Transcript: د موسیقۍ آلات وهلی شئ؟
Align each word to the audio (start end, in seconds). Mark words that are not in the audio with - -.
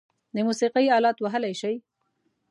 د 0.35 0.37
موسیقۍ 0.47 0.85
آلات 0.97 1.17
وهلی 1.21 1.53
شئ؟ 1.61 1.75